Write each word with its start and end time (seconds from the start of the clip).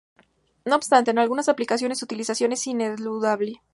No 0.65 0.75
obstante 0.77 1.11
en 1.11 1.19
algunas 1.19 1.47
aplicaciones 1.47 1.99
su 1.99 2.05
utilización 2.05 2.53
es 2.53 2.65
ineludible. 2.65 3.61